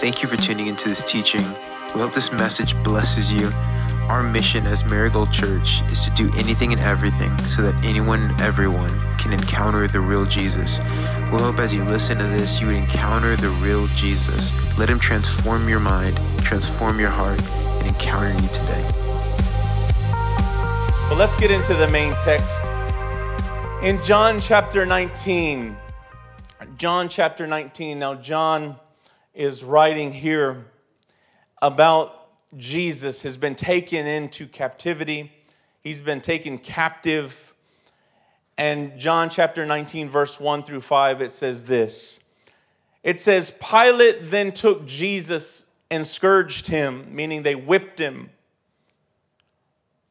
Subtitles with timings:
[0.00, 1.44] Thank you for tuning into this teaching.
[1.94, 3.48] We hope this message blesses you.
[4.08, 8.40] Our mission as Marigold Church is to do anything and everything so that anyone and
[8.40, 10.78] everyone can encounter the real Jesus.
[11.30, 14.52] We hope as you listen to this, you would encounter the real Jesus.
[14.78, 18.90] Let him transform your mind, transform your heart, and encounter you today.
[21.10, 22.70] Well, let's get into the main text.
[23.82, 25.76] In John chapter 19,
[26.78, 27.98] John chapter 19.
[27.98, 28.76] Now, John
[29.40, 30.66] is writing here
[31.62, 35.32] about Jesus has been taken into captivity.
[35.82, 37.54] He's been taken captive.
[38.58, 42.20] And John chapter 19, verse 1 through 5, it says this.
[43.02, 48.28] It says, Pilate then took Jesus and scourged him, meaning they whipped him.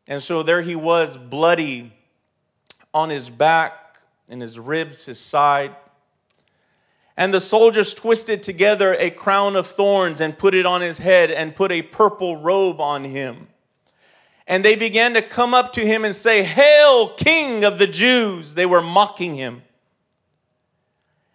[0.08, 1.94] And so there he was, bloody
[2.96, 5.76] on his back, in his ribs, his side.
[7.20, 11.30] And the soldiers twisted together a crown of thorns and put it on his head
[11.30, 13.50] and put a purple robe on him.
[14.48, 18.56] And they began to come up to him and say, Hail, King of the Jews!
[18.56, 19.64] They were mocking him.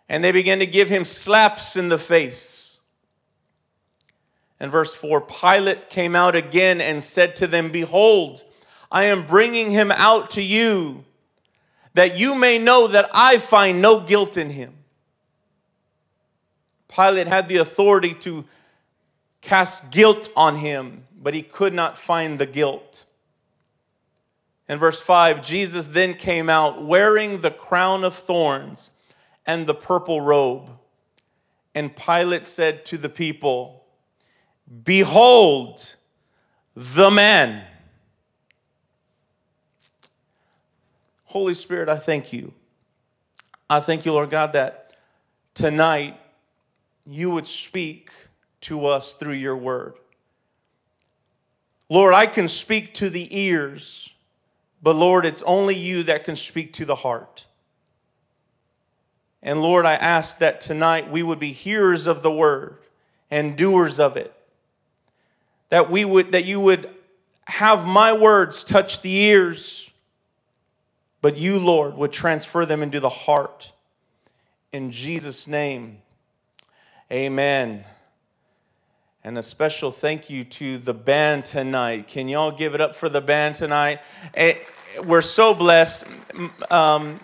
[0.09, 2.79] And they began to give him slaps in the face.
[4.59, 8.43] And verse 4 Pilate came out again and said to them, Behold,
[8.91, 11.05] I am bringing him out to you,
[11.93, 14.74] that you may know that I find no guilt in him.
[16.95, 18.45] Pilate had the authority to
[19.41, 23.05] cast guilt on him, but he could not find the guilt.
[24.69, 28.91] In verse 5, Jesus then came out wearing the crown of thorns
[29.45, 30.71] and the purple robe.
[31.75, 33.85] And Pilate said to the people,
[34.85, 35.97] Behold
[36.75, 37.65] the man.
[41.25, 42.55] Holy Spirit, I thank you.
[43.69, 44.97] I thank you, Lord God, that
[45.53, 46.19] tonight
[47.07, 48.11] you would speak
[48.63, 49.95] to us through your word.
[51.89, 54.13] Lord, I can speak to the ears,
[54.83, 57.47] but Lord, it's only you that can speak to the heart.
[59.43, 62.79] And Lord, I ask that tonight we would be hearers of the word
[63.31, 64.35] and doers of it.
[65.69, 66.89] That we would that you would
[67.47, 69.91] have my words touch the ears,
[71.21, 73.73] but you, Lord, would transfer them into the heart.
[74.73, 75.99] In Jesus' name.
[77.15, 77.85] Amen.
[79.23, 82.09] And a special thank you to the band tonight.
[82.09, 84.01] Can y'all give it up for the band tonight?
[84.35, 84.57] Eh,
[85.05, 86.07] we're so blessed.
[86.73, 87.21] Um,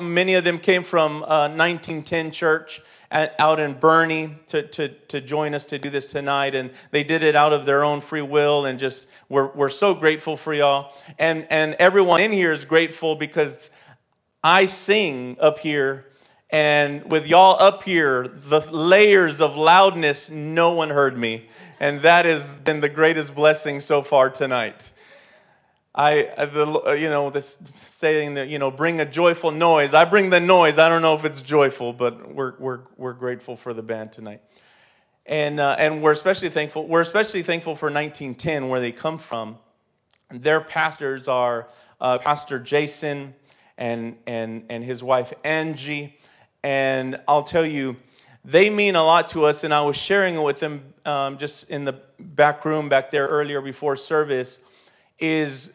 [0.00, 2.80] many of them came from uh, 1910 Church
[3.10, 6.54] at, out in Boerne to, to, to join us to do this tonight.
[6.54, 8.64] And they did it out of their own free will.
[8.64, 10.94] And just, we're, we're so grateful for y'all.
[11.18, 13.70] And, and everyone in here is grateful because
[14.42, 16.06] I sing up here
[16.50, 21.48] and with y'all up here, the layers of loudness, no one heard me.
[21.80, 24.92] And that has been the greatest blessing so far tonight.
[25.94, 29.92] I, the, you know, this saying that, you know, bring a joyful noise.
[29.92, 30.78] I bring the noise.
[30.78, 34.42] I don't know if it's joyful, but we're, we're, we're grateful for the band tonight.
[35.24, 36.86] And, uh, and we're especially thankful.
[36.86, 39.58] We're especially thankful for 1910, where they come from.
[40.30, 41.68] Their pastors are
[42.00, 43.34] uh, Pastor Jason
[43.76, 46.16] and, and, and his wife Angie
[46.66, 47.94] and I'll tell you,
[48.44, 49.62] they mean a lot to us.
[49.62, 53.28] And I was sharing it with them um, just in the back room back there
[53.28, 54.58] earlier before service.
[55.20, 55.74] Is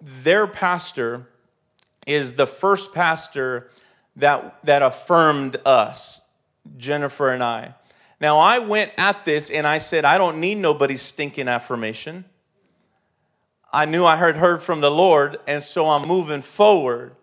[0.00, 1.26] their pastor
[2.06, 3.68] is the first pastor
[4.14, 6.22] that that affirmed us,
[6.76, 7.74] Jennifer and I.
[8.20, 12.24] Now I went at this and I said, I don't need nobody's stinking affirmation.
[13.72, 17.16] I knew I had heard from the Lord, and so I'm moving forward.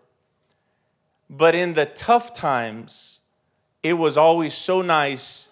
[1.28, 3.20] But in the tough times,
[3.82, 5.48] it was always so nice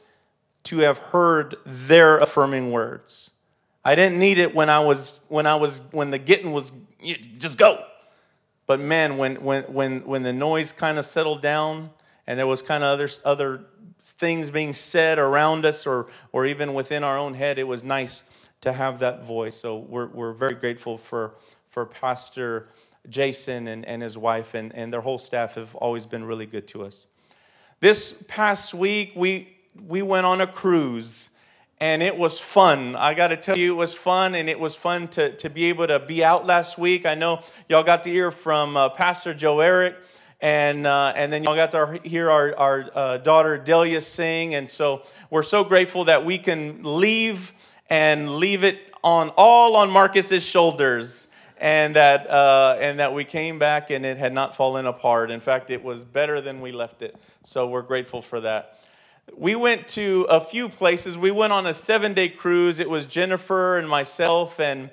[0.64, 3.30] to have heard their affirming words.
[3.84, 6.72] I didn't need it when I was when I was when the getting was
[7.38, 7.84] just go.
[8.66, 11.90] But man, when when when when the noise kind of settled down
[12.26, 13.66] and there was kind of other other
[14.00, 18.22] things being said around us or or even within our own head, it was nice
[18.62, 19.56] to have that voice.
[19.56, 21.34] So we're we're very grateful for
[21.68, 22.68] for Pastor
[23.08, 26.66] Jason and, and his wife and, and their whole staff have always been really good
[26.68, 27.06] to us.
[27.80, 29.56] This past week, we,
[29.86, 31.30] we went on a cruise
[31.80, 32.96] and it was fun.
[32.96, 35.64] I got to tell you, it was fun, and it was fun to, to be
[35.66, 37.04] able to be out last week.
[37.04, 39.96] I know y'all got to hear from uh, Pastor Joe Eric,
[40.40, 44.54] and, uh, and then y'all got to hear our, our uh, daughter Delia sing.
[44.54, 47.52] And so we're so grateful that we can leave
[47.90, 51.28] and leave it on all on Marcus's shoulders
[51.64, 55.30] and that, uh, and that we came back and it had not fallen apart.
[55.30, 57.16] In fact, it was better than we left it.
[57.42, 58.78] So we're grateful for that.
[59.34, 61.16] we went to a few places.
[61.16, 62.78] We went on a seven day cruise.
[62.78, 64.90] It was Jennifer and myself and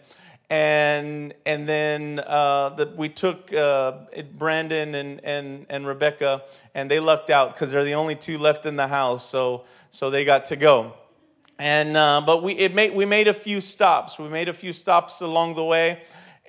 [0.50, 3.94] and and then uh, the, we took uh,
[4.38, 8.66] Brandon and, and, and Rebecca, and they lucked out because they're the only two left
[8.66, 10.94] in the house, so so they got to go.
[11.60, 14.18] And uh, but we it made we made a few stops.
[14.18, 16.02] We made a few stops along the way.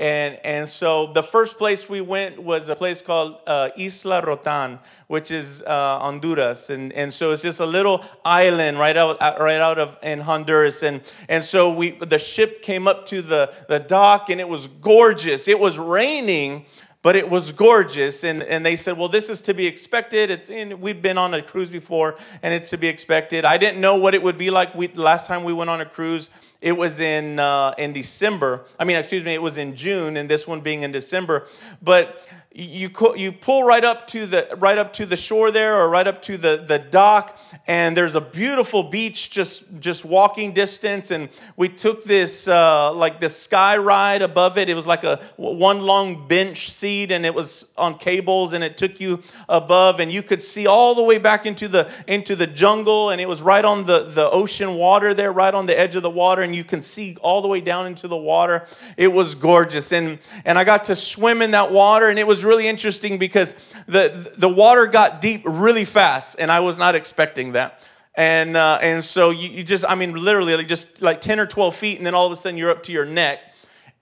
[0.02, 4.80] And, and so the first place we went was a place called uh, Isla Roatan,
[5.06, 6.70] which is uh, Honduras.
[6.70, 10.82] And, and so it's just a little island right out, right out of in Honduras.
[10.82, 14.66] And, and so we, the ship came up to the, the dock and it was
[14.66, 15.46] gorgeous.
[15.46, 16.66] It was raining,
[17.02, 18.24] but it was gorgeous.
[18.24, 20.32] And, and they said, well, this is to be expected.
[20.32, 23.44] It's in, we've been on a cruise before and it's to be expected.
[23.44, 25.86] I didn't know what it would be like we, last time we went on a
[25.86, 26.28] cruise.
[26.62, 28.64] It was in, uh, in December.
[28.78, 31.46] I mean, excuse me, it was in June, and this one being in December.
[31.82, 32.24] But
[32.54, 36.06] you you pull right up to the right up to the shore there or right
[36.06, 41.30] up to the, the dock and there's a beautiful beach just just walking distance and
[41.56, 44.68] we took this uh, like this sky ride above it.
[44.68, 48.76] It was like a one long bench seat and it was on cables and it
[48.76, 52.46] took you above and you could see all the way back into the into the
[52.46, 55.96] jungle and it was right on the the ocean water there right on the edge
[55.96, 58.66] of the water and you can see all the way down into the water.
[58.98, 62.41] It was gorgeous and and I got to swim in that water and it was
[62.44, 63.54] really interesting because
[63.86, 67.80] the, the water got deep really fast, and I was not expecting that.
[68.14, 71.46] And, uh, and so you, you just, I mean, literally like just like 10 or
[71.46, 73.40] 12 feet, and then all of a sudden you're up to your neck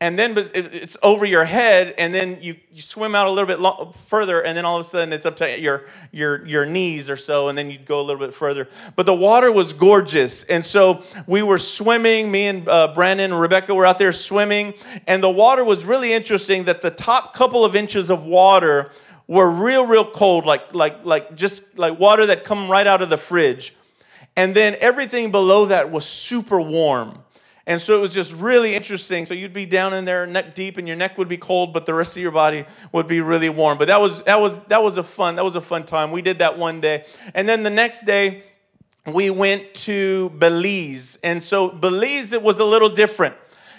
[0.02, 3.94] and then it's over your head, and then you, you swim out a little bit
[3.94, 7.18] further, and then all of a sudden it's up to your, your, your knees or
[7.18, 8.66] so, and then you go a little bit further.
[8.96, 12.30] But the water was gorgeous, and so we were swimming.
[12.30, 14.72] Me and uh, Brandon and Rebecca were out there swimming,
[15.06, 16.64] and the water was really interesting.
[16.64, 18.90] That the top couple of inches of water
[19.26, 23.10] were real, real cold, like like like just like water that come right out of
[23.10, 23.74] the fridge,
[24.34, 27.22] and then everything below that was super warm.
[27.66, 29.26] And so it was just really interesting.
[29.26, 31.86] So you'd be down in there neck deep and your neck would be cold, but
[31.86, 33.78] the rest of your body would be really warm.
[33.78, 36.10] But that was that was that was a fun, that was a fun time.
[36.10, 37.04] We did that one day.
[37.34, 38.42] And then the next day
[39.06, 41.18] we went to Belize.
[41.22, 43.34] And so Belize it was a little different.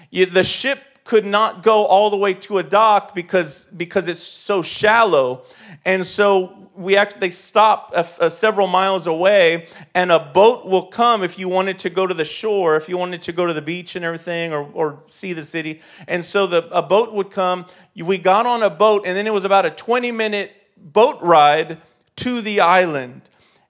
[0.09, 4.23] You, the ship could not go all the way to a dock because because it's
[4.23, 5.43] so shallow.
[5.85, 11.23] And so we actually stop a, a several miles away, and a boat will come
[11.23, 13.61] if you wanted to go to the shore, if you wanted to go to the
[13.61, 15.81] beach and everything, or, or see the city.
[16.07, 17.65] And so the, a boat would come.
[17.95, 21.79] We got on a boat, and then it was about a 20 minute boat ride
[22.17, 23.21] to the island.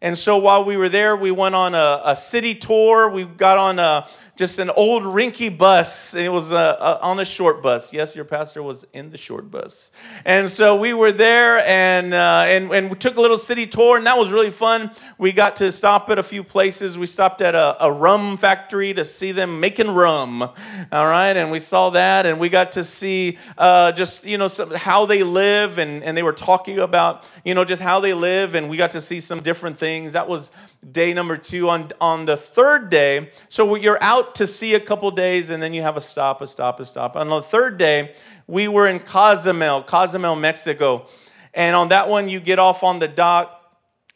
[0.02, 3.12] And so while we were there, we went on a, a city tour.
[3.12, 6.16] We got on a, just an old rinky bus.
[6.16, 7.94] It was a, a, on a short bus.
[7.94, 9.92] Yes, your pastor was in the short bus.
[10.26, 13.98] And so we were there and, uh, and, and we took a little city tour,
[13.98, 14.90] and that was really fun.
[15.20, 16.98] We got to stop at a few places.
[16.98, 20.42] We stopped at a, a rum factory to see them making rum.
[20.42, 24.48] All right, and we saw that, and we got to see uh, just, you know,
[24.48, 28.16] some, how they live, and, and they were talking about, you know, just how they
[28.16, 29.91] live, and we got to see some different things.
[30.00, 30.52] That was
[30.92, 31.70] day number two.
[31.70, 35.74] On, on the third day, so you're out to see a couple days and then
[35.74, 37.16] you have a stop, a stop, a stop.
[37.16, 38.14] On the third day,
[38.48, 41.08] we were in Cozumel, Cozumel, Mexico.
[41.54, 43.58] And on that one, you get off on the dock.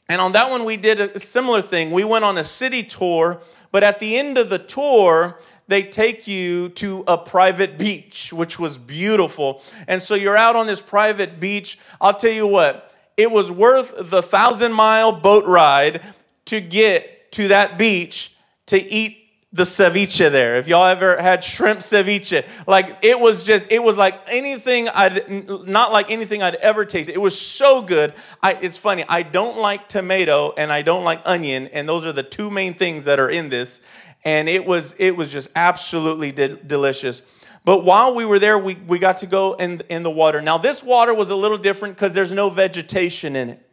[0.08, 1.92] And on that one, we did a similar thing.
[1.92, 6.28] We went on a city tour, but at the end of the tour, they take
[6.28, 9.64] you to a private beach, which was beautiful.
[9.88, 11.80] And so you're out on this private beach.
[12.00, 12.85] I'll tell you what,
[13.18, 16.02] it was worth the thousand mile boat ride
[16.46, 18.36] to get to that beach
[18.68, 19.22] to eat
[19.56, 20.58] the ceviche there.
[20.58, 25.48] If y'all ever had shrimp ceviche, like it was just, it was like anything I'd,
[25.66, 27.16] not like anything I'd ever tasted.
[27.16, 28.14] It was so good.
[28.44, 32.12] I, it's funny, I don't like tomato and I don't like onion, and those are
[32.12, 33.80] the two main things that are in this.
[34.26, 37.22] And it was, it was just absolutely de- delicious.
[37.66, 40.40] But while we were there, we, we got to go in, in the water.
[40.40, 43.70] Now, this water was a little different because there's no vegetation in it.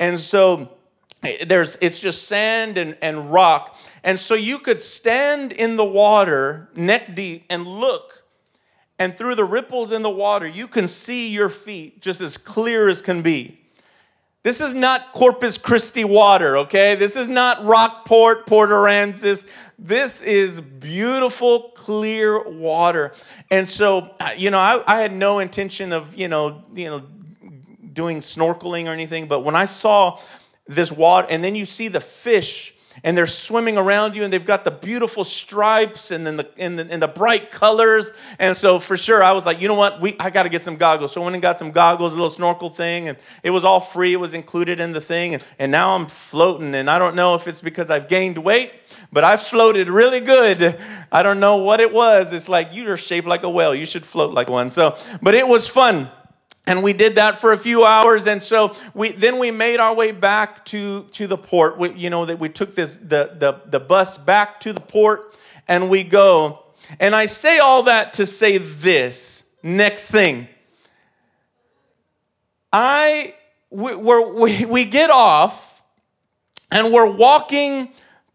[0.00, 0.76] And so,
[1.22, 5.84] eh, there's it's just sand and, and rock and so you could stand in the
[5.84, 8.24] water neck deep and look
[8.98, 12.88] and through the ripples in the water you can see your feet just as clear
[12.88, 13.58] as can be
[14.46, 16.94] this is not corpus christi water okay?
[16.94, 19.44] This is not rockport port aransas.
[19.76, 23.12] This is beautiful clear water.
[23.50, 27.02] And so uh, you know I, I had no intention of you know you know
[27.92, 30.20] doing snorkeling or anything but when i saw
[30.68, 32.75] this water, and then you see the fish
[33.06, 36.76] and they're swimming around you and they've got the beautiful stripes and then the and
[36.76, 38.10] the, and the bright colors.
[38.40, 40.00] And so for sure i was like you know what?
[40.00, 41.12] We i got to get some goggles.
[41.12, 43.78] So i went and got some goggles a little snorkel thing and it was all
[43.80, 44.12] free.
[44.12, 47.36] It was included in the thing and, and now i'm floating and i don't know
[47.36, 48.72] if it's because i've gained weight
[49.12, 50.76] but i floated really good.
[51.12, 52.32] I don't know what it was.
[52.32, 53.74] It's like you're shaped like a whale.
[53.74, 54.70] You should float like one.
[54.70, 56.10] So but it was fun
[56.66, 59.94] and we did that for a few hours and so we then we made our
[59.94, 61.78] way back to to the port.
[61.78, 65.36] We, you know that we took this the, the the bus back to the port
[65.68, 66.62] and we go.
[67.00, 70.48] And i say all that to say this next thing.
[72.72, 73.34] I
[73.70, 75.82] we, we we get off
[76.70, 77.90] and we're walking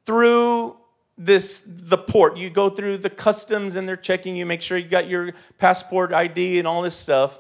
[0.06, 0.78] through
[1.18, 2.38] this the port.
[2.38, 6.14] You go through the customs and they're checking you make sure you got your passport
[6.14, 7.40] id and all this stuff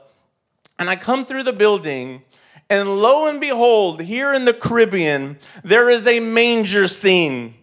[0.82, 2.24] and I come through the building,
[2.68, 7.54] and lo and behold, here in the Caribbean, there is a manger scene.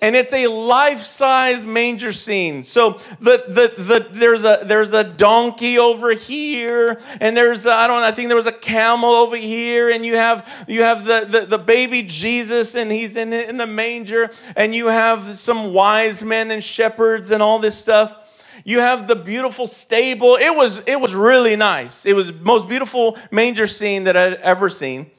[0.00, 2.62] And it's a life-size manger scene.
[2.62, 8.02] So the, the, the, there's, a, there's a donkey over here, and there's, I don't
[8.02, 11.46] I think there was a camel over here, and you have, you have the, the,
[11.46, 16.50] the baby Jesus, and he's in, in the manger, and you have some wise men
[16.50, 18.16] and shepherds and all this stuff.
[18.64, 20.36] You have the beautiful stable.
[20.36, 22.06] It was, it was really nice.
[22.06, 25.10] It was most beautiful manger scene that I'd ever seen.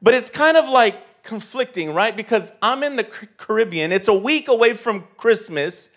[0.00, 2.14] But it's kind of like conflicting, right?
[2.16, 3.90] Because I'm in the Caribbean.
[3.90, 5.90] It's a week away from Christmas.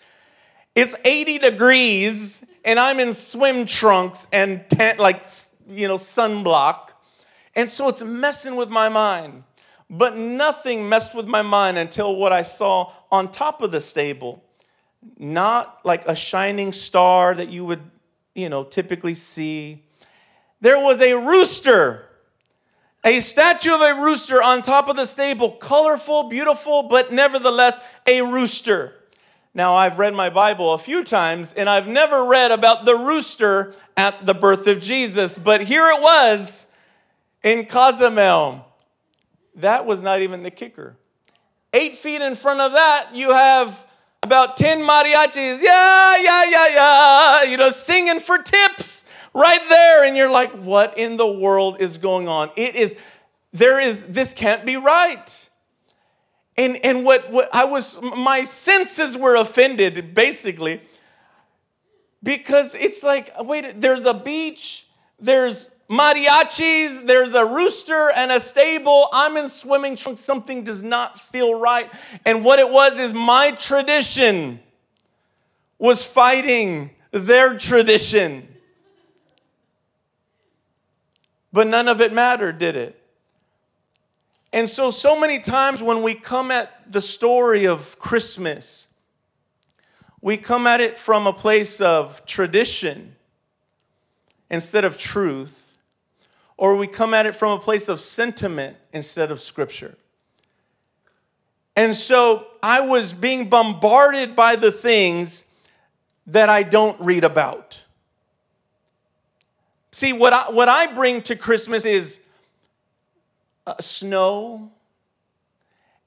[0.74, 5.22] It's 80 degrees, and I'm in swim trunks and tent, like,
[5.68, 6.90] you know, sunblock.
[7.54, 9.44] And so it's messing with my mind.
[9.90, 14.44] But nothing messed with my mind until what I saw on top of the stable
[15.18, 17.82] not like a shining star that you would,
[18.34, 19.84] you know, typically see.
[20.60, 22.08] There was a rooster,
[23.04, 28.22] a statue of a rooster on top of the stable, colorful, beautiful, but nevertheless a
[28.22, 28.94] rooster.
[29.54, 33.74] Now, I've read my Bible a few times and I've never read about the rooster
[33.96, 36.66] at the birth of Jesus, but here it was
[37.42, 38.66] in Cozumel.
[39.56, 40.96] That was not even the kicker.
[41.72, 43.87] Eight feet in front of that, you have
[44.28, 50.04] about 10 mariachis, yeah, yeah, yeah, yeah, you know, singing for tips right there.
[50.04, 52.50] And you're like, what in the world is going on?
[52.54, 52.94] It is,
[53.54, 55.48] there is, this can't be right.
[56.58, 60.82] And, and what, what I was, my senses were offended, basically,
[62.22, 64.86] because it's like, wait, there's a beach,
[65.18, 69.08] there's mariachis, there's a rooster and a stable.
[69.12, 70.20] I'm in swimming trunks.
[70.20, 71.90] Something does not feel right.
[72.24, 74.60] And what it was is my tradition
[75.78, 78.46] was fighting their tradition.
[81.52, 83.02] But none of it mattered, did it?
[84.52, 88.88] And so, so many times when we come at the story of Christmas,
[90.20, 93.14] we come at it from a place of tradition
[94.50, 95.67] instead of truth
[96.58, 99.96] or we come at it from a place of sentiment instead of scripture.
[101.76, 105.44] And so I was being bombarded by the things
[106.26, 107.84] that I don't read about.
[109.92, 112.20] See, what I, what I bring to Christmas is
[113.66, 114.70] uh, snow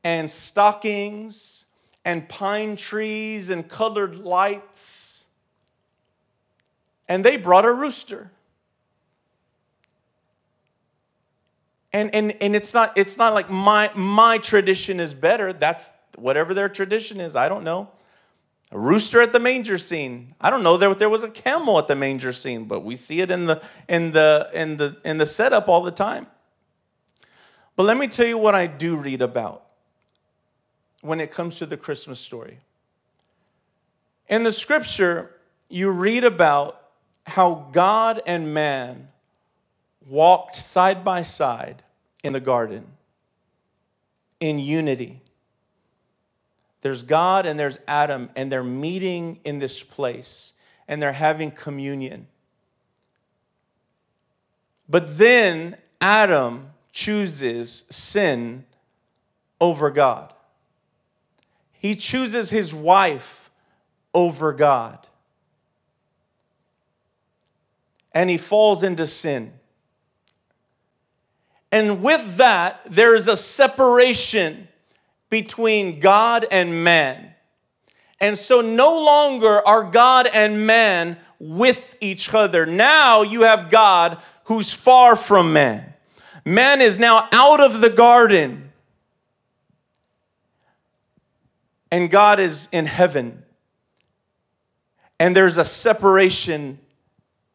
[0.03, 1.65] and stockings
[2.03, 5.25] and pine trees and colored lights.
[7.08, 8.31] And they brought a rooster.
[11.93, 15.51] And, and, and it's not it's not like my my tradition is better.
[15.51, 17.36] That's whatever their tradition is.
[17.36, 17.89] I don't know.
[18.71, 20.33] A rooster at the manger scene.
[20.39, 23.19] I don't know there there was a camel at the manger scene, but we see
[23.19, 26.27] it in the in the in the in the setup all the time.
[27.75, 29.63] But let me tell you what I do read about
[31.01, 32.60] when it comes to the Christmas story.
[34.29, 35.31] In the scripture,
[35.67, 36.81] you read about
[37.25, 39.10] how God and man
[40.08, 41.84] walked side by side
[42.24, 42.86] in the garden
[44.39, 45.22] in unity.
[46.81, 50.53] There's God and there's Adam, and they're meeting in this place
[50.88, 52.27] and they're having communion.
[54.89, 58.65] But then Adam chooses sin
[59.62, 60.34] over God.
[61.72, 63.51] He chooses his wife
[64.13, 65.08] over God.
[68.12, 69.53] And he falls into sin.
[71.71, 74.67] And with that, there is a separation
[75.29, 77.33] between God and man.
[78.19, 82.65] And so no longer are God and man with each other.
[82.65, 85.93] Now you have God who's far from man.
[86.45, 88.71] Man is now out of the garden.
[91.91, 93.43] and God is in heaven.
[95.19, 96.79] And there's a separation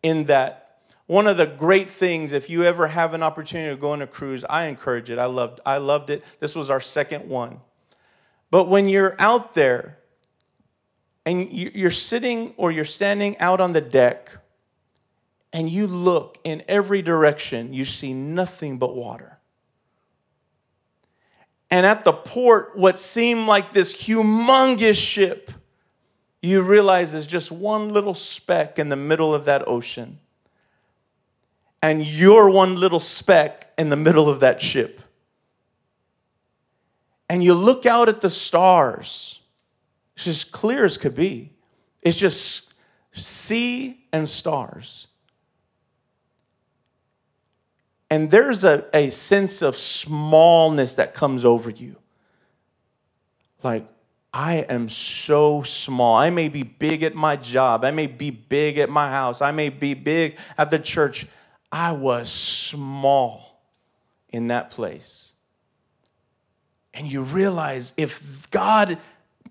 [0.02, 0.65] in that.
[1.06, 4.06] One of the great things, if you ever have an opportunity to go on a
[4.06, 5.18] cruise, I encourage it.
[5.18, 6.24] I loved, I loved it.
[6.40, 7.60] This was our second one.
[8.50, 9.98] But when you're out there
[11.24, 14.36] and you're sitting or you're standing out on the deck
[15.52, 19.38] and you look in every direction, you see nothing but water.
[21.70, 25.50] And at the port, what seemed like this humongous ship,
[26.42, 30.20] you realize is just one little speck in the middle of that ocean.
[31.86, 35.00] And you're one little speck in the middle of that ship.
[37.30, 39.38] And you look out at the stars,
[40.16, 41.52] it's as clear as could be.
[42.02, 42.74] It's just
[43.12, 45.06] sea and stars.
[48.10, 51.94] And there's a, a sense of smallness that comes over you.
[53.62, 53.86] Like,
[54.34, 56.16] I am so small.
[56.16, 57.84] I may be big at my job.
[57.84, 59.40] I may be big at my house.
[59.40, 61.28] I may be big at the church.
[61.78, 63.60] I was small
[64.30, 65.32] in that place.
[66.94, 68.96] And you realize if God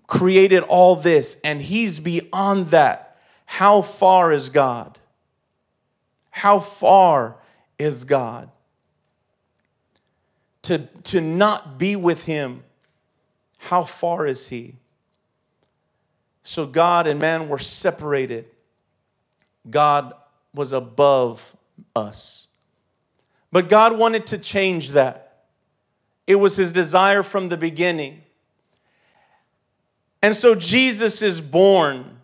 [0.08, 4.98] created all this and He's beyond that, how far is God?
[6.32, 7.36] How far
[7.78, 8.50] is God.
[10.62, 12.64] To, to not be with Him,
[13.58, 14.74] how far is He?
[16.42, 18.46] So God and man were separated.
[19.70, 20.12] God
[20.52, 21.55] was above
[21.96, 22.48] us.
[23.50, 25.44] But God wanted to change that.
[26.26, 28.22] It was His desire from the beginning.
[30.22, 32.18] And so Jesus is born.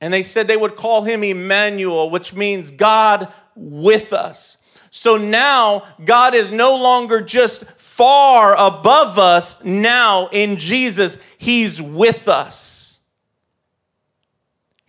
[0.00, 4.58] And they said they would call him Emmanuel, which means God with us.
[4.90, 9.62] So now God is no longer just far above us.
[9.64, 12.81] Now in Jesus, He's with us.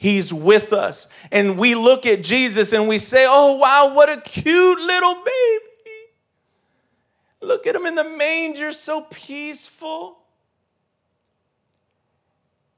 [0.03, 1.07] He's with us.
[1.31, 6.09] And we look at Jesus and we say, oh, wow, what a cute little baby.
[7.39, 10.17] Look at him in the manger, so peaceful.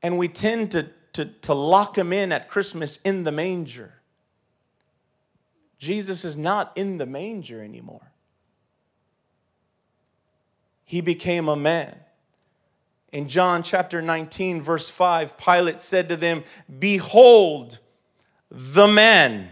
[0.04, 3.92] And we tend to, to, to lock him in at Christmas in the manger.
[5.80, 8.12] Jesus is not in the manger anymore.
[10.84, 11.96] He became a man.
[13.16, 16.44] In John chapter 19, verse 5, Pilate said to them,
[16.80, 17.80] Behold
[18.52, 19.52] the man.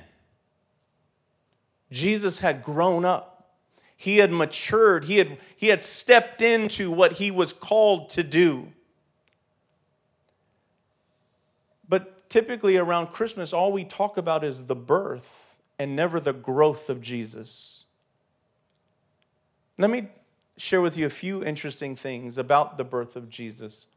[1.90, 3.56] Jesus had grown up.
[3.96, 5.06] He had matured.
[5.06, 8.68] He had, he had stepped into what he was called to do.
[11.88, 16.90] But typically around Christmas, all we talk about is the birth and never the growth
[16.90, 17.86] of Jesus.
[19.78, 20.10] Let me
[20.58, 23.88] share with you a few interesting things about the birth of Jesus.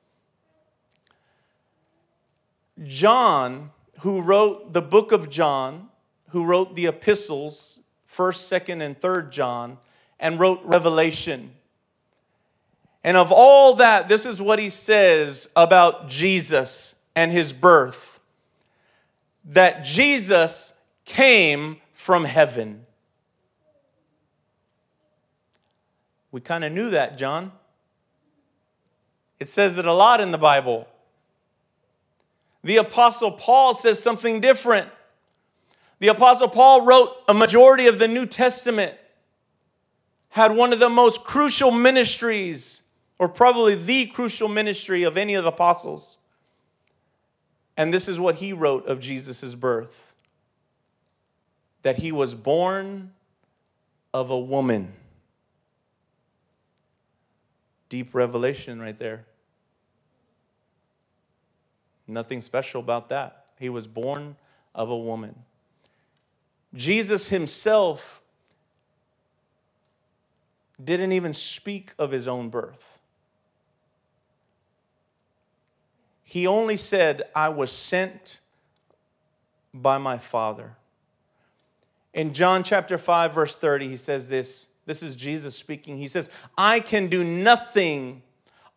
[2.84, 5.88] John, who wrote the book of John,
[6.30, 9.78] who wrote the epistles, 1st, 2nd, and 3rd John,
[10.18, 11.52] and wrote Revelation.
[13.04, 18.16] And of all that, this is what he says about Jesus and his birth
[19.44, 20.72] that Jesus
[21.04, 22.85] came from heaven.
[26.36, 27.50] We kind of knew that, John.
[29.40, 30.86] It says it a lot in the Bible.
[32.62, 34.90] The Apostle Paul says something different.
[35.98, 38.92] The Apostle Paul wrote a majority of the New Testament,
[40.28, 42.82] had one of the most crucial ministries,
[43.18, 46.18] or probably the crucial ministry of any of the apostles.
[47.78, 50.12] And this is what he wrote of Jesus' birth
[51.80, 53.12] that he was born
[54.12, 54.92] of a woman.
[57.96, 59.24] Deep revelation right there.
[62.06, 63.46] Nothing special about that.
[63.58, 64.36] He was born
[64.74, 65.34] of a woman.
[66.74, 68.20] Jesus himself
[70.84, 73.00] didn't even speak of his own birth.
[76.22, 78.40] He only said, I was sent
[79.72, 80.76] by my Father.
[82.12, 84.68] In John chapter 5, verse 30, he says this.
[84.86, 85.96] This is Jesus speaking.
[85.98, 88.22] He says, I can do nothing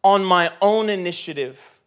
[0.04, 1.80] on my own initiative.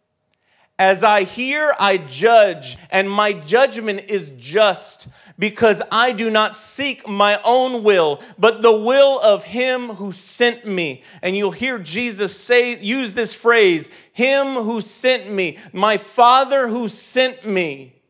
[0.79, 5.07] As I hear, I judge, and my judgment is just
[5.37, 10.65] because I do not seek my own will, but the will of him who sent
[10.65, 11.03] me.
[11.21, 16.87] And you'll hear Jesus say, use this phrase, him who sent me, my Father who
[16.87, 18.01] sent me.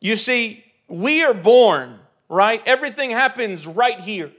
[0.00, 1.98] You see, we are born,
[2.28, 2.62] right?
[2.66, 4.32] Everything happens right here.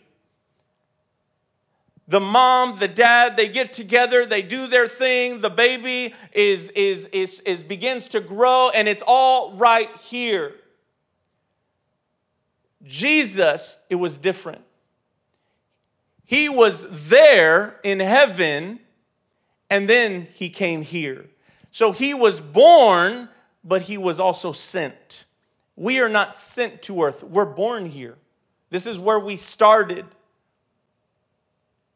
[2.10, 7.06] the mom, the dad, they get together, they do their thing, the baby is, is,
[7.06, 10.56] is, is begins to grow, and it's all right here.
[12.84, 14.62] Jesus, it was different.
[16.26, 18.80] He was there in heaven,
[19.70, 21.28] and then he came here.
[21.70, 23.30] So he was born,
[23.64, 25.26] but he was also sent.
[25.80, 28.18] We are not sent to earth, we're born here.
[28.70, 30.06] This is where we started.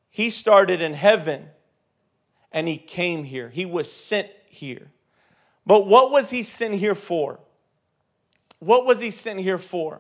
[0.09, 1.49] He started in heaven
[2.53, 3.49] and he came here.
[3.49, 4.89] He was sent here.
[5.67, 7.41] But what was he sent here for?
[8.59, 9.99] What was he sent here for?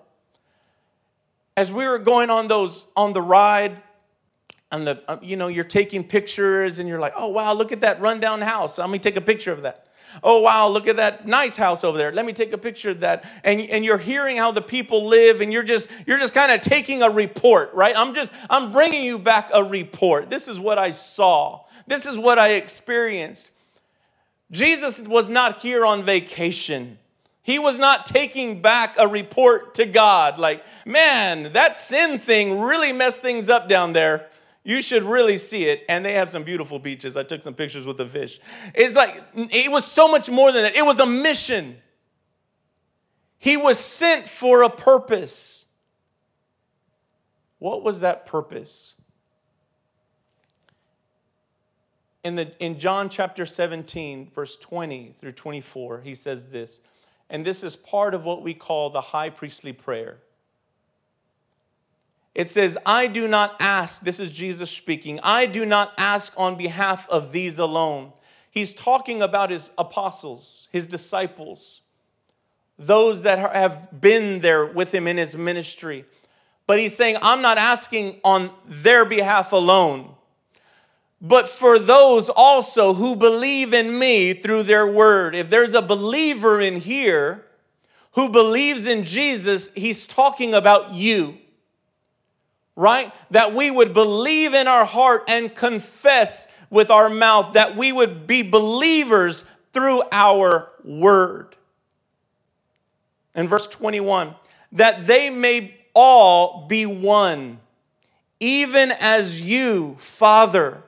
[1.57, 3.83] As we were going on those on the ride,
[4.71, 7.81] and the uh, you know you're taking pictures and you're like, oh wow, look at
[7.81, 8.77] that rundown house.
[8.77, 9.82] Let me take a picture of that.
[10.21, 12.11] Oh, wow, look at that nice house over there.
[12.11, 13.23] Let me take a picture of that.
[13.43, 16.61] And, and you're hearing how the people live, and you're just, you're just kind of
[16.61, 17.95] taking a report, right?
[17.97, 20.29] I'm just, I'm bringing you back a report.
[20.29, 23.51] This is what I saw, this is what I experienced.
[24.51, 26.99] Jesus was not here on vacation.
[27.41, 32.93] He was not taking back a report to God like, man, that sin thing really
[32.93, 34.27] messed things up down there.
[34.63, 35.83] You should really see it.
[35.89, 37.17] And they have some beautiful beaches.
[37.17, 38.39] I took some pictures with the fish.
[38.73, 40.75] It's like, it was so much more than that.
[40.75, 41.77] It was a mission.
[43.37, 45.65] He was sent for a purpose.
[47.59, 48.93] What was that purpose?
[52.23, 56.79] In, the, in John chapter 17, verse 20 through 24, he says this,
[57.29, 60.19] and this is part of what we call the high priestly prayer.
[62.35, 66.57] It says, I do not ask, this is Jesus speaking, I do not ask on
[66.57, 68.11] behalf of these alone.
[68.49, 71.81] He's talking about his apostles, his disciples,
[72.77, 76.05] those that have been there with him in his ministry.
[76.65, 80.15] But he's saying, I'm not asking on their behalf alone,
[81.21, 85.35] but for those also who believe in me through their word.
[85.35, 87.45] If there's a believer in here
[88.13, 91.37] who believes in Jesus, he's talking about you
[92.75, 93.11] right?
[93.31, 98.25] That we would believe in our heart and confess with our mouth, that we would
[98.25, 101.55] be believers through our word.
[103.35, 104.35] In verse 21,
[104.73, 107.59] that they may all be one,
[108.39, 110.83] even as you, Father,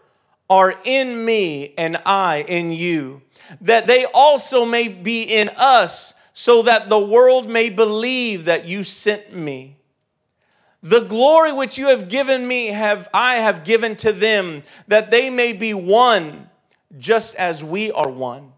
[0.50, 3.22] are in me and I in you,
[3.62, 8.84] that they also may be in us, so that the world may believe that you
[8.84, 9.78] sent me.
[10.86, 15.32] The glory which you have given me have I have given to them, that they
[15.32, 16.48] may be one,
[17.00, 18.54] just as we are one.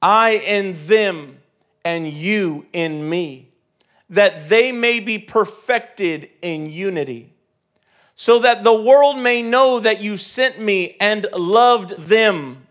[0.00, 1.40] I in them,
[1.84, 3.50] and you in me,
[4.08, 7.34] that they may be perfected in unity,
[8.14, 12.66] so that the world may know that you sent me and loved them,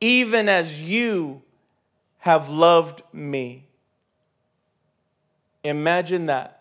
[0.00, 1.42] even as you
[2.20, 3.66] have loved me.
[5.62, 6.59] Imagine that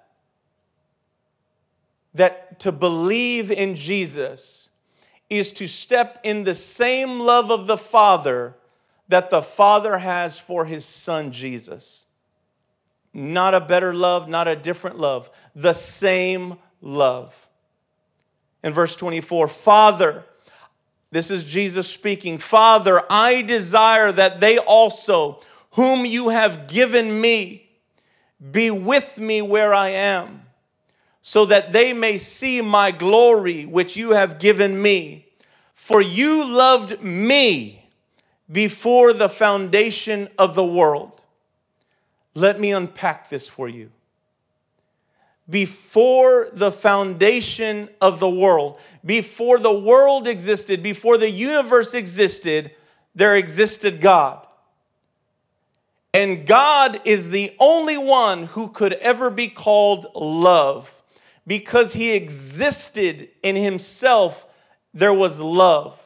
[2.14, 4.70] that to believe in Jesus
[5.30, 8.56] is to step in the same love of the Father
[9.08, 12.06] that the Father has for his Son Jesus.
[13.14, 17.48] Not a better love, not a different love, the same love.
[18.64, 20.26] In verse 24, Father,
[21.12, 25.40] this is Jesus speaking, Father, I desire that they also,
[25.72, 27.68] whom you have given me,
[28.52, 30.44] be with me where I am
[31.22, 35.26] so that they may see my glory which you have given me.
[35.74, 37.86] For you loved me
[38.52, 41.22] before the foundation of the world.
[42.34, 43.92] Let me unpack this for you.
[45.50, 52.72] Before the foundation of the world, before the world existed, before the universe existed,
[53.16, 54.46] there existed God.
[56.14, 60.99] And God is the only one who could ever be called love
[61.50, 64.46] because he existed in himself,
[64.94, 66.00] there was love.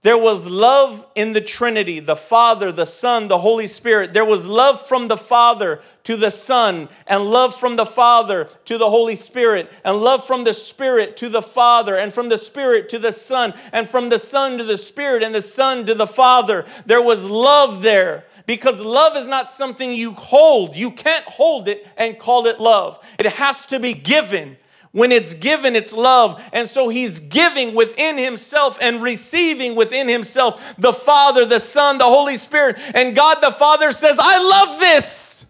[0.00, 4.14] There was love in the Trinity, the Father, the Son, the Holy Spirit.
[4.14, 8.78] There was love from the Father to the Son, and love from the Father to
[8.78, 12.88] the Holy Spirit, and love from the Spirit to the Father, and from the Spirit
[12.88, 16.06] to the Son, and from the Son to the Spirit, and the Son to the
[16.06, 16.64] Father.
[16.86, 20.76] There was love there because love is not something you hold.
[20.76, 24.56] You can't hold it and call it love, it has to be given.
[24.92, 26.42] When it's given, it's love.
[26.52, 32.04] And so he's giving within himself and receiving within himself the Father, the Son, the
[32.04, 32.76] Holy Spirit.
[32.94, 35.46] And God the Father says, I love this.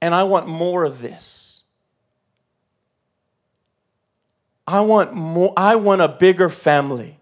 [0.00, 1.62] And I want more of this.
[4.66, 7.18] I want more, I want a bigger family.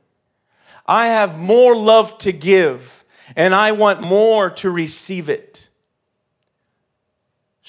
[0.86, 3.04] I have more love to give,
[3.36, 5.67] and I want more to receive it.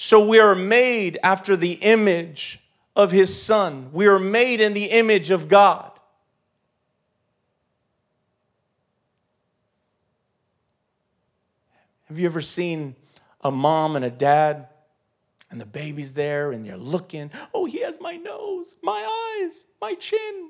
[0.02, 2.58] So we are made after the image
[2.96, 3.90] of his son.
[3.92, 5.92] We are made in the image of God.
[12.08, 12.96] Have you ever seen
[13.42, 14.68] a mom and a dad
[15.50, 17.30] and the baby's there and you're looking?
[17.52, 20.49] Oh, he has my nose, my eyes, my chin.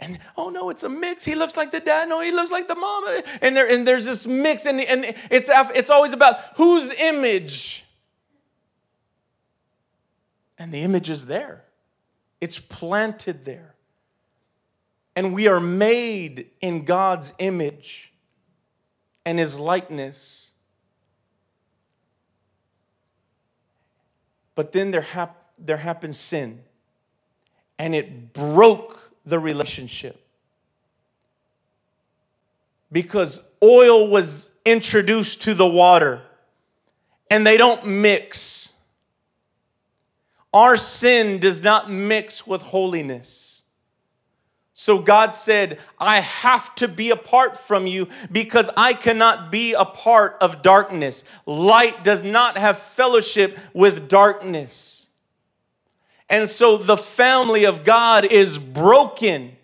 [0.00, 1.24] And oh no, it's a mix.
[1.24, 2.08] He looks like the dad.
[2.08, 3.04] No, he looks like the mom.
[3.42, 7.84] And there and there's this mix, and, and it's it's always about whose image.
[10.58, 11.64] And the image is there.
[12.40, 13.74] It's planted there.
[15.16, 18.12] And we are made in God's image
[19.24, 20.50] and his likeness.
[24.54, 26.62] But then there, hap- there happened sin,
[27.78, 30.20] and it broke the relationship.
[32.90, 36.22] Because oil was introduced to the water,
[37.30, 38.72] and they don't mix.
[40.54, 43.62] Our sin does not mix with holiness.
[44.72, 49.84] So God said, I have to be apart from you because I cannot be a
[49.84, 51.24] part of darkness.
[51.46, 54.97] Light does not have fellowship with darkness.
[56.30, 59.56] And so the family of God is broken.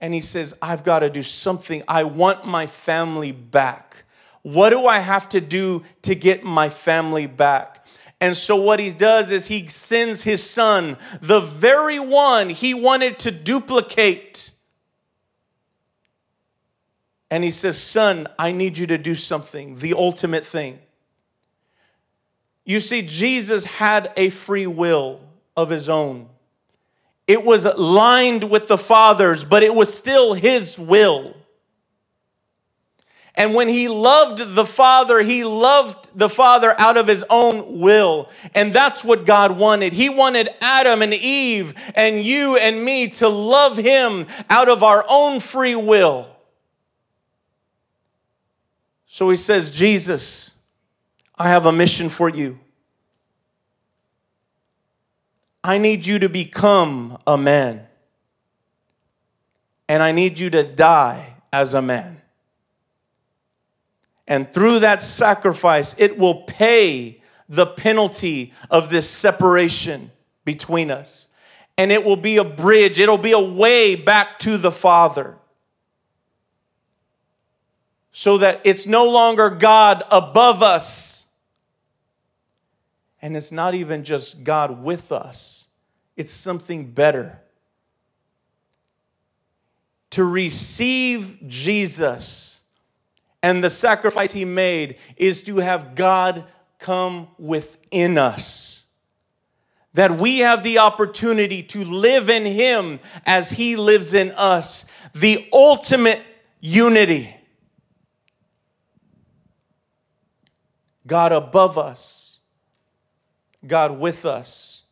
[0.00, 1.82] And he says, I've got to do something.
[1.88, 4.04] I want my family back.
[4.42, 7.84] What do I have to do to get my family back?
[8.20, 13.18] And so, what he does is he sends his son, the very one he wanted
[13.20, 14.52] to duplicate.
[17.30, 20.78] And he says, Son, I need you to do something, the ultimate thing.
[22.66, 25.20] You see, Jesus had a free will
[25.56, 26.28] of his own.
[27.28, 31.34] It was lined with the Father's, but it was still his will.
[33.36, 38.30] And when he loved the Father, he loved the Father out of his own will.
[38.54, 39.92] And that's what God wanted.
[39.92, 45.04] He wanted Adam and Eve and you and me to love him out of our
[45.08, 46.26] own free will.
[49.06, 50.55] So he says, Jesus,
[51.38, 52.58] I have a mission for you.
[55.62, 57.86] I need you to become a man.
[59.88, 62.20] And I need you to die as a man.
[64.28, 70.10] And through that sacrifice, it will pay the penalty of this separation
[70.44, 71.28] between us.
[71.78, 75.36] And it will be a bridge, it'll be a way back to the Father.
[78.12, 81.25] So that it's no longer God above us.
[83.26, 85.66] And it's not even just God with us,
[86.16, 87.40] it's something better.
[90.10, 92.60] To receive Jesus
[93.42, 96.44] and the sacrifice he made is to have God
[96.78, 98.84] come within us.
[99.94, 104.84] That we have the opportunity to live in him as he lives in us.
[105.16, 106.22] The ultimate
[106.60, 107.34] unity.
[111.04, 112.25] God above us,
[113.66, 114.82] God with us,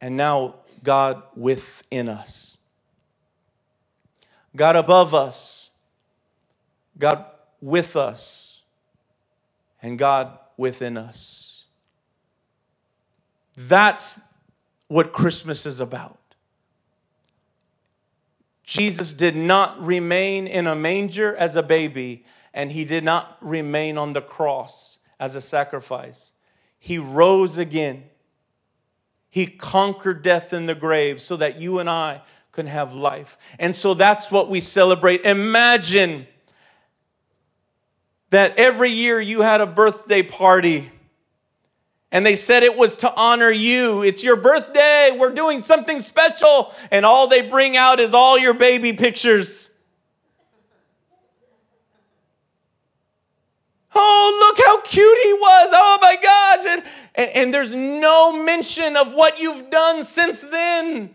[0.00, 2.58] and now God within us.
[4.56, 5.70] God above us,
[6.98, 7.24] God
[7.60, 8.62] with us
[9.82, 11.64] and God within us.
[13.56, 14.20] That's
[14.88, 16.18] what Christmas is about.
[18.62, 23.98] Jesus did not remain in a manger as a baby, and he did not remain
[23.98, 26.33] on the cross as a sacrifice.
[26.84, 28.04] He rose again.
[29.30, 32.20] He conquered death in the grave so that you and I
[32.52, 33.38] can have life.
[33.58, 35.24] And so that's what we celebrate.
[35.24, 36.26] Imagine
[38.28, 40.90] that every year you had a birthday party
[42.12, 44.02] and they said it was to honor you.
[44.02, 45.08] It's your birthday.
[45.18, 46.74] We're doing something special.
[46.90, 49.70] And all they bring out is all your baby pictures.
[53.94, 55.70] Oh, look how cute he was.
[55.72, 56.66] Oh my gosh.
[56.66, 56.82] And,
[57.14, 61.14] and, and there's no mention of what you've done since then.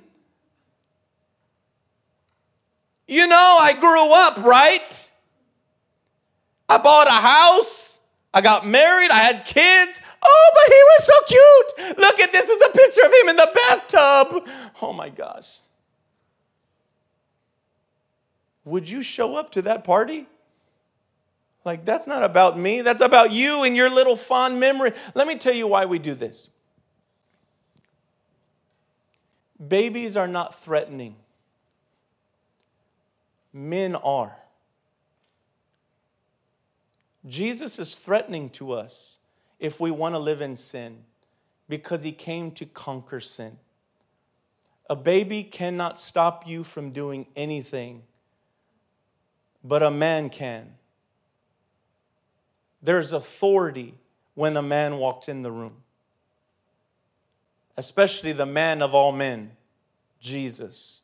[3.08, 5.10] You know, I grew up, right?
[6.70, 8.00] I bought a house.
[8.34, 9.10] I got married.
[9.10, 10.00] I had kids.
[10.22, 11.98] Oh, but he was so cute.
[11.98, 14.48] Look at this is a picture of him in the bathtub.
[14.82, 15.60] Oh my gosh.
[18.66, 20.28] Would you show up to that party?
[21.66, 22.82] Like, that's not about me.
[22.82, 24.94] That's about you and your little fond memory.
[25.14, 26.50] Let me tell you why we do this.
[29.66, 31.18] Babies are not threatening,
[33.52, 34.38] men are.
[37.28, 39.18] Jesus is threatening to us
[39.60, 41.00] if we want to live in sin
[41.68, 43.58] because he came to conquer sin.
[44.90, 48.04] A baby cannot stop you from doing anything,
[49.64, 50.79] but a man can.
[52.82, 53.96] There's authority
[54.36, 55.78] when a man walks in the room,
[57.76, 59.52] especially the man of all men,
[60.20, 61.02] Jesus.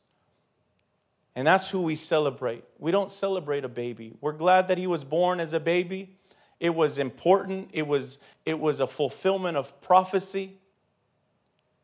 [1.36, 2.64] And that's who we celebrate.
[2.80, 4.14] We don't celebrate a baby.
[4.22, 6.16] We're glad that he was born as a baby.
[6.62, 10.58] It was important, it was, it was a fulfillment of prophecy.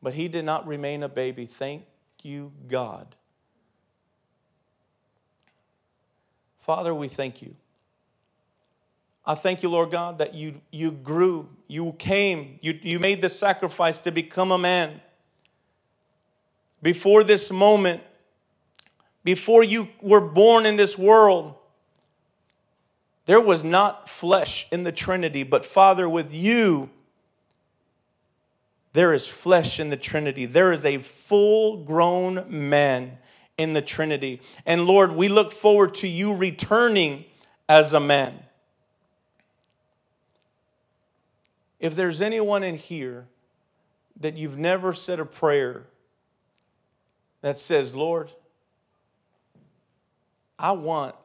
[0.02, 1.46] But he did not remain a baby.
[1.46, 1.84] Thank
[2.24, 3.16] you, God.
[6.60, 7.56] Father, we thank you.
[9.26, 13.30] I thank you, Lord God, that you, you grew, you came, you, you made the
[13.30, 15.00] sacrifice to become a man.
[16.82, 18.02] Before this moment,
[19.24, 21.54] before you were born in this world,
[23.28, 26.90] there was not flesh in the Trinity, but Father, with you,
[28.94, 30.46] there is flesh in the Trinity.
[30.46, 33.20] There is a full grown man
[33.58, 34.42] in the Trinity.
[34.66, 37.26] And Lord, we look forward to you returning
[37.70, 38.44] as a man.
[41.82, 43.28] If there's anyone in here
[44.22, 45.88] that you've never said a prayer
[47.42, 48.32] that says, Lord,
[50.58, 51.16] I want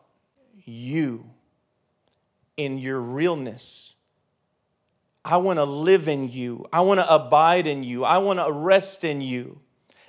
[0.65, 1.31] you
[2.57, 3.97] in your realness
[5.27, 6.67] I want to live in you.
[6.73, 8.05] I want to abide in you.
[8.05, 9.59] I want to rest in you.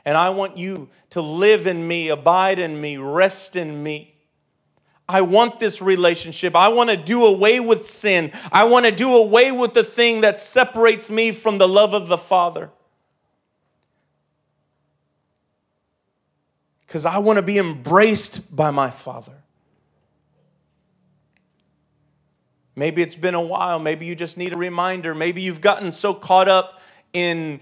[0.05, 4.15] And I want you to live in me, abide in me, rest in me.
[5.10, 6.56] I want this relationship.
[6.56, 8.32] I want to do away with sin.
[8.52, 12.08] I want to do away with the thing that separates me from the love of
[12.10, 12.70] the Father.
[16.86, 19.34] Because I want to be embraced by my Father.
[22.76, 23.80] Maybe it's been a while.
[23.80, 25.15] Maybe you just need a reminder.
[25.15, 26.80] Maybe you've gotten so caught up
[27.12, 27.62] in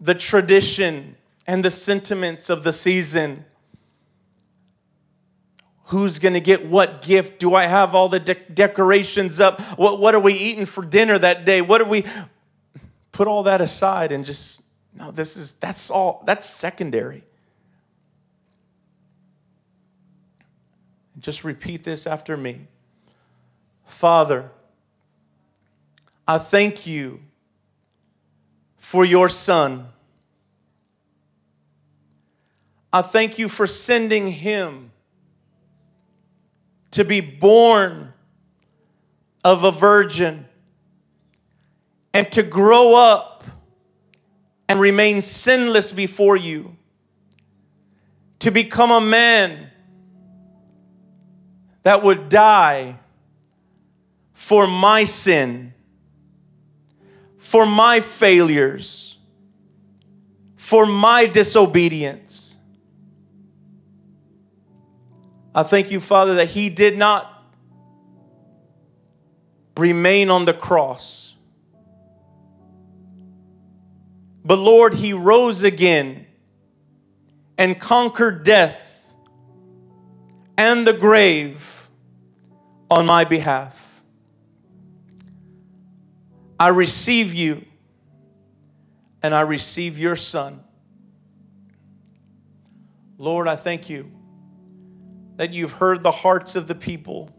[0.00, 3.44] the tradition and the sentiments of the season.
[5.90, 7.40] Who's going to get what gift?
[7.40, 9.60] Do I have all the de- decorations up?
[9.76, 11.62] What, what are we eating for dinner that day?
[11.62, 12.04] What are we.
[13.10, 14.62] Put all that aside and just,
[14.96, 17.24] no, this is, that's all, that's secondary.
[21.18, 22.68] Just repeat this after me.
[23.84, 24.48] Father,
[26.26, 27.20] I thank you
[28.78, 29.88] for your Son.
[32.92, 34.89] I thank you for sending him
[36.92, 38.12] to be born
[39.44, 40.46] of a virgin
[42.12, 43.44] and to grow up
[44.68, 46.76] and remain sinless before you,
[48.40, 49.70] to become a man
[51.82, 52.98] that would die
[54.32, 55.72] for my sin,
[57.38, 59.18] for my failures,
[60.56, 62.56] for my disobedience.
[65.54, 67.44] I thank you, Father, that He did not
[69.76, 71.34] remain on the cross.
[74.44, 76.26] But Lord, He rose again
[77.58, 79.12] and conquered death
[80.56, 81.90] and the grave
[82.90, 84.02] on my behalf.
[86.58, 87.64] I receive you
[89.22, 90.62] and I receive your son.
[93.18, 94.10] Lord, I thank you
[95.40, 97.34] that you've heard the hearts of the people.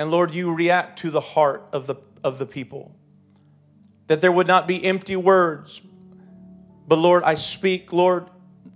[0.00, 2.92] And Lord, you react to the heart of the, of the people.
[4.08, 5.80] That there would not be empty words.
[6.88, 8.28] But Lord, I speak, Lord,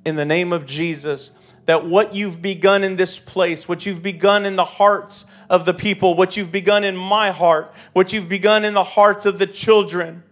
[0.05, 1.33] in the name of Jesus,
[1.64, 5.74] that what you've begun in this place, what you've begun in the hearts of the
[5.74, 9.48] people, what you've begun in my heart, what you've begun in the hearts of the
[9.48, 10.22] children,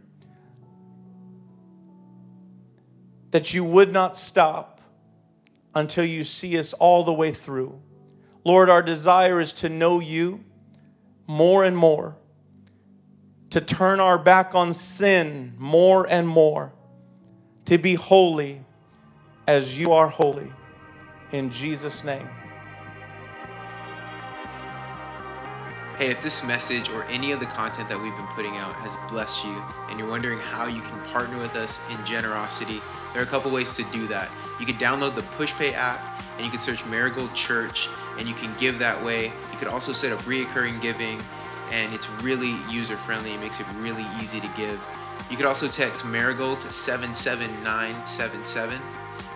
[3.32, 4.73] that you would not stop
[5.74, 7.80] until you see us all the way through.
[8.44, 10.44] Lord, our desire is to know you
[11.26, 12.16] more and more,
[13.50, 16.72] to turn our back on sin more and more,
[17.64, 18.60] to be holy
[19.46, 20.52] as you are holy
[21.32, 22.28] in Jesus' name.
[25.98, 28.96] Hey, if this message or any of the content that we've been putting out has
[29.08, 32.82] blessed you and you're wondering how you can partner with us in generosity,
[33.14, 34.28] there are a couple ways to do that.
[34.60, 37.88] You can download the PushPay app and you can search Marigold Church
[38.18, 39.32] and you can give that way.
[39.52, 41.22] You could also set up reoccurring giving
[41.70, 43.32] and it's really user friendly.
[43.32, 44.84] It makes it really easy to give.
[45.30, 48.80] You could also text Marigold to 77977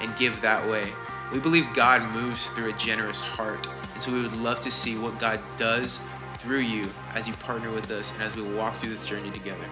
[0.00, 0.88] and give that way.
[1.32, 3.68] We believe God moves through a generous heart.
[3.94, 6.00] And so we would love to see what God does
[6.38, 9.66] through you as you partner with us and as we walk through this journey together.